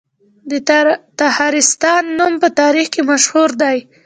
د 0.49 0.51
تخارستان 1.19 2.03
نوم 2.17 2.33
په 2.43 2.47
تاریخ 2.61 2.87
کې 2.93 3.01
مشهور 3.11 3.49
دی 3.61 3.77